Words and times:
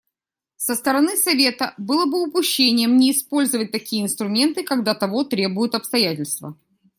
Со 0.55 0.73
стороны 0.73 1.15
Совета 1.15 1.75
было 1.77 2.07
бы 2.07 2.23
упущением 2.27 2.97
не 2.97 3.11
использовать 3.11 3.71
такие 3.71 4.01
инструменты, 4.03 4.63
когда 4.63 4.95
того 4.95 5.23
требуют 5.25 5.75
обстоятельства. 5.75 6.57